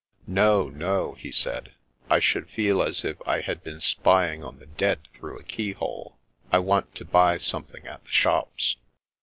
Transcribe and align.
"No, 0.27 0.67
no," 0.67 1.13
he 1.19 1.31
said," 1.31 1.73
I 2.09 2.19
should 2.19 2.49
feel 2.49 2.81
as 2.81 3.05
if 3.05 3.17
I 3.27 3.41
had 3.41 3.63
been 3.63 3.79
spying 3.79 4.43
on 4.43 4.57
the 4.57 4.65
dead 4.65 5.01
through 5.15 5.37
a 5.37 5.43
keyhole. 5.43 6.17
I 6.51 6.57
want 6.57 6.95
to 6.95 7.05
buy 7.05 7.37
something 7.37 7.85
at 7.85 8.03
the 8.03 8.11
shops." 8.11 8.77